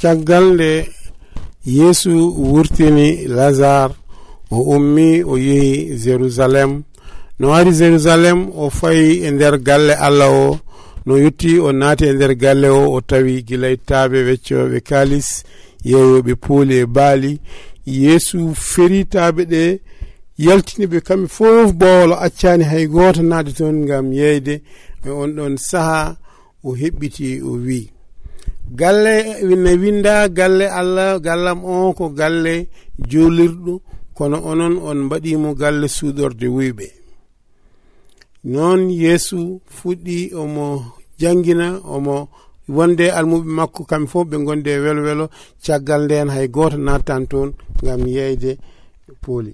[0.00, 0.70] caggal nde
[1.64, 2.12] yeesu
[2.50, 3.94] wurtini lazare
[4.50, 6.82] o ummi o yehi jérusalem
[7.38, 10.58] no wari jérusalem o fayi e nder galle allah o.
[11.06, 15.44] No yetti o naati e nder galle o o tawi gilaytaaɓe weccoɓe kalis
[15.84, 17.40] yeeyoɓe pooli e baali.
[17.86, 19.80] Yeesu feritaɓe ɗe
[20.38, 24.62] yaltiniɓe kamɓe fof bowolo accani hay goto naade toon gam yeyde
[25.04, 26.16] e on ɗon saaha
[26.64, 27.95] o heɓɓiti o wii.
[28.70, 32.68] galle ne winda galle allah gallam o ko galle
[33.10, 33.80] jolirɗo
[34.16, 36.86] kono onon on mbaɗimo galle suudorde wuyɓe.
[38.44, 40.66] Noon yeesu fuɗɗi omo
[41.20, 42.28] jangina omo
[42.76, 45.26] wonde almuɓe makko kamɓe fof ɓe gonde welo welo
[45.64, 47.48] caggal nden hay goto nattan toon
[47.84, 48.50] gam yeyde
[49.22, 49.52] pooli.